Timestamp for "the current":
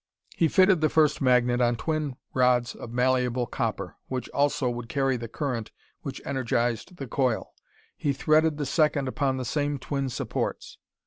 5.15-5.71